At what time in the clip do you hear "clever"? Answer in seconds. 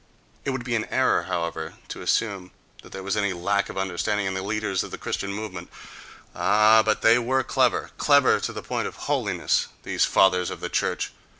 7.43-7.91, 7.99-8.39